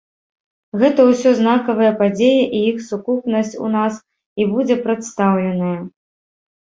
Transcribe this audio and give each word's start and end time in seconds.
Гэта 0.83 1.01
ўсё 1.09 1.33
знакавыя 1.39 1.91
падзеі 1.99 2.41
і 2.59 2.61
іх 2.69 2.79
сукупнасць 2.85 3.53
у 3.67 3.69
нас 3.75 3.93
і 4.41 4.47
будзе 4.55 4.79
прадстаўленая. 4.87 5.77